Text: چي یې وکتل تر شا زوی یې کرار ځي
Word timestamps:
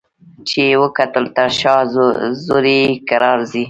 چي 0.47 0.61
یې 0.69 0.75
وکتل 0.83 1.25
تر 1.37 1.49
شا 1.59 1.75
زوی 2.47 2.79
یې 2.89 2.99
کرار 3.09 3.39
ځي 3.51 3.59